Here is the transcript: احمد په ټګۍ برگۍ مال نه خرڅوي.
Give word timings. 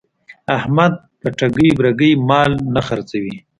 احمد 0.57 0.93
په 1.19 1.27
ټګۍ 1.37 1.69
برگۍ 1.79 2.11
مال 2.29 2.51
نه 2.73 2.81
خرڅوي. 2.87 3.35